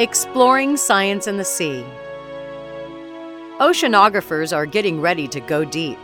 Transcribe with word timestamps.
Exploring 0.00 0.78
Science 0.78 1.26
in 1.26 1.36
the 1.36 1.44
Sea. 1.44 1.84
Oceanographers 3.58 4.56
are 4.56 4.64
getting 4.64 4.98
ready 4.98 5.28
to 5.28 5.40
go 5.40 5.62
deep. 5.62 5.98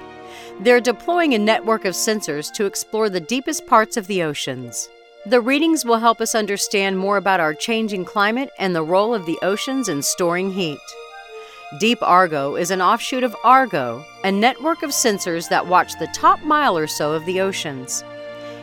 They're 0.60 0.82
deploying 0.82 1.32
a 1.32 1.38
network 1.38 1.86
of 1.86 1.94
sensors 1.94 2.52
to 2.56 2.66
explore 2.66 3.08
the 3.08 3.20
deepest 3.20 3.66
parts 3.66 3.96
of 3.96 4.06
the 4.06 4.22
oceans. 4.22 4.90
The 5.24 5.40
readings 5.40 5.86
will 5.86 5.96
help 5.96 6.20
us 6.20 6.34
understand 6.34 6.98
more 6.98 7.16
about 7.16 7.40
our 7.40 7.54
changing 7.54 8.04
climate 8.04 8.50
and 8.58 8.76
the 8.76 8.82
role 8.82 9.14
of 9.14 9.24
the 9.24 9.38
oceans 9.40 9.88
in 9.88 10.02
storing 10.02 10.52
heat. 10.52 10.78
Deep 11.80 12.02
Argo 12.02 12.54
is 12.54 12.70
an 12.70 12.82
offshoot 12.82 13.24
of 13.24 13.34
Argo, 13.44 14.04
a 14.24 14.30
network 14.30 14.82
of 14.82 14.90
sensors 14.90 15.48
that 15.48 15.68
watch 15.68 15.98
the 15.98 16.08
top 16.08 16.42
mile 16.42 16.76
or 16.76 16.86
so 16.86 17.14
of 17.14 17.24
the 17.24 17.40
oceans. 17.40 18.04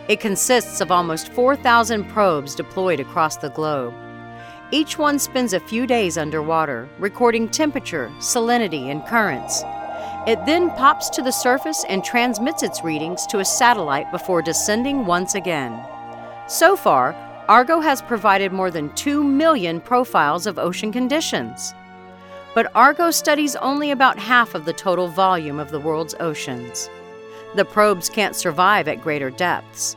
It 0.08 0.20
consists 0.20 0.80
of 0.80 0.92
almost 0.92 1.34
4,000 1.34 2.04
probes 2.10 2.54
deployed 2.54 3.00
across 3.00 3.38
the 3.38 3.50
globe. 3.50 3.96
Each 4.74 4.98
one 4.98 5.20
spends 5.20 5.54
a 5.54 5.60
few 5.60 5.86
days 5.86 6.18
underwater, 6.18 6.90
recording 6.98 7.48
temperature, 7.48 8.12
salinity, 8.18 8.90
and 8.90 9.06
currents. 9.06 9.62
It 10.26 10.44
then 10.48 10.72
pops 10.72 11.12
to 11.12 11.22
the 11.22 11.30
surface 11.30 11.86
and 11.88 12.04
transmits 12.04 12.64
its 12.64 12.84
readings 12.84 13.28
to 13.28 13.38
a 13.38 13.46
satellite 13.46 14.12
before 14.12 14.42
descending 14.42 15.06
once 15.06 15.36
again. 15.36 15.80
So 16.48 16.76
far, 16.76 17.14
Argo 17.48 17.82
has 17.82 18.02
provided 18.02 18.52
more 18.52 18.72
than 18.72 18.92
2 18.96 19.24
million 19.24 19.80
profiles 19.80 20.48
of 20.48 20.58
ocean 20.58 20.92
conditions. 20.92 21.76
But 22.56 22.72
Argo 22.74 23.12
studies 23.12 23.56
only 23.58 23.92
about 23.92 24.18
half 24.18 24.56
of 24.56 24.66
the 24.66 24.74
total 24.74 25.08
volume 25.08 25.60
of 25.60 25.70
the 25.70 25.80
world's 25.80 26.16
oceans. 26.20 26.90
The 27.54 27.66
probes 27.66 28.10
can't 28.10 28.36
survive 28.36 28.88
at 28.88 29.04
greater 29.04 29.30
depths. 29.30 29.96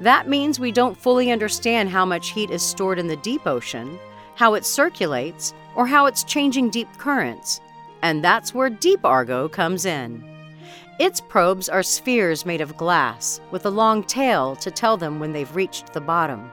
That 0.00 0.28
means 0.28 0.58
we 0.58 0.72
don't 0.72 0.98
fully 0.98 1.30
understand 1.30 1.90
how 1.90 2.04
much 2.04 2.30
heat 2.30 2.50
is 2.50 2.64
stored 2.64 2.98
in 2.98 3.06
the 3.06 3.16
deep 3.18 3.46
ocean, 3.46 4.00
how 4.36 4.54
it 4.54 4.64
circulates, 4.64 5.52
or 5.74 5.86
how 5.86 6.06
it's 6.06 6.24
changing 6.24 6.70
deep 6.70 6.88
currents. 6.98 7.60
And 8.02 8.22
that's 8.22 8.54
where 8.54 8.70
Deep 8.70 9.04
Argo 9.04 9.48
comes 9.48 9.84
in. 9.84 10.22
Its 10.98 11.20
probes 11.20 11.68
are 11.68 11.82
spheres 11.82 12.46
made 12.46 12.60
of 12.60 12.76
glass 12.76 13.40
with 13.50 13.66
a 13.66 13.70
long 13.70 14.02
tail 14.04 14.56
to 14.56 14.70
tell 14.70 14.96
them 14.96 15.20
when 15.20 15.32
they've 15.32 15.56
reached 15.56 15.92
the 15.92 16.00
bottom. 16.00 16.50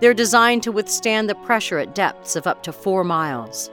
They're 0.00 0.14
designed 0.14 0.62
to 0.64 0.72
withstand 0.72 1.28
the 1.28 1.34
pressure 1.34 1.78
at 1.78 1.94
depths 1.94 2.34
of 2.34 2.46
up 2.46 2.62
to 2.64 2.72
four 2.72 3.04
miles. 3.04 3.70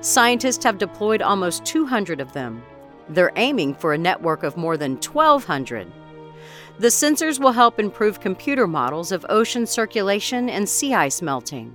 Scientists 0.00 0.64
have 0.64 0.78
deployed 0.78 1.22
almost 1.22 1.64
200 1.64 2.20
of 2.20 2.32
them. 2.32 2.62
They're 3.08 3.32
aiming 3.36 3.74
for 3.74 3.92
a 3.92 3.98
network 3.98 4.42
of 4.42 4.56
more 4.56 4.76
than 4.76 4.96
1,200. 4.96 5.90
The 6.78 6.88
sensors 6.88 7.38
will 7.40 7.52
help 7.52 7.78
improve 7.78 8.20
computer 8.20 8.66
models 8.66 9.10
of 9.10 9.24
ocean 9.28 9.66
circulation 9.66 10.50
and 10.50 10.68
sea 10.68 10.92
ice 10.92 11.22
melting. 11.22 11.72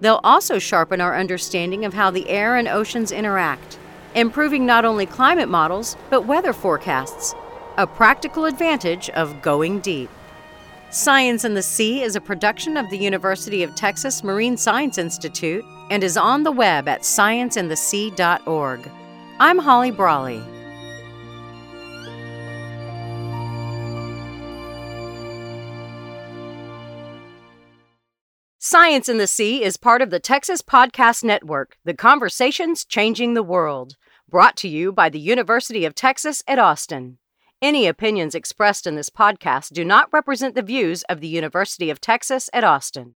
They'll 0.00 0.20
also 0.22 0.58
sharpen 0.58 1.00
our 1.00 1.16
understanding 1.16 1.84
of 1.84 1.94
how 1.94 2.10
the 2.10 2.28
air 2.28 2.56
and 2.56 2.68
oceans 2.68 3.12
interact, 3.12 3.78
improving 4.14 4.66
not 4.66 4.84
only 4.84 5.06
climate 5.06 5.48
models, 5.48 5.96
but 6.08 6.26
weather 6.26 6.52
forecasts, 6.52 7.34
a 7.76 7.86
practical 7.86 8.44
advantage 8.44 9.10
of 9.10 9.42
going 9.42 9.80
deep. 9.80 10.10
Science 10.90 11.44
and 11.44 11.56
the 11.56 11.62
Sea 11.62 12.02
is 12.02 12.16
a 12.16 12.20
production 12.20 12.76
of 12.76 12.90
the 12.90 12.98
University 12.98 13.62
of 13.62 13.74
Texas 13.74 14.24
Marine 14.24 14.56
Science 14.56 14.98
Institute 14.98 15.64
and 15.90 16.02
is 16.02 16.16
on 16.16 16.42
the 16.42 16.52
web 16.52 16.88
at 16.88 17.02
scienceandthesea.org. 17.02 18.90
I'm 19.38 19.58
Holly 19.58 19.90
Brawley. 19.90 20.42
Science 28.62 29.08
and 29.08 29.18
the 29.18 29.26
Sea 29.26 29.64
is 29.64 29.78
part 29.78 30.02
of 30.02 30.10
the 30.10 30.20
Texas 30.20 30.60
Podcast 30.60 31.24
Network, 31.24 31.78
the 31.86 31.94
conversations 31.94 32.84
changing 32.84 33.32
the 33.32 33.42
world. 33.42 33.96
Brought 34.28 34.54
to 34.58 34.68
you 34.68 34.92
by 34.92 35.08
the 35.08 35.18
University 35.18 35.86
of 35.86 35.94
Texas 35.94 36.42
at 36.46 36.58
Austin. 36.58 37.16
Any 37.62 37.86
opinions 37.86 38.34
expressed 38.34 38.86
in 38.86 38.96
this 38.96 39.08
podcast 39.08 39.72
do 39.72 39.82
not 39.82 40.12
represent 40.12 40.54
the 40.54 40.60
views 40.60 41.04
of 41.04 41.22
the 41.22 41.26
University 41.26 41.88
of 41.88 42.02
Texas 42.02 42.50
at 42.52 42.62
Austin. 42.62 43.08